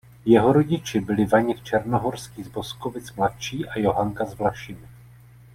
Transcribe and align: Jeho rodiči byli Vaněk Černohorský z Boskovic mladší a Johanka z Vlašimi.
Jeho 0.25 0.53
rodiči 0.53 0.99
byli 1.01 1.25
Vaněk 1.25 1.63
Černohorský 1.63 2.43
z 2.43 2.47
Boskovic 2.47 3.13
mladší 3.15 3.67
a 3.67 3.79
Johanka 3.79 4.25
z 4.25 4.33
Vlašimi. 4.33 4.87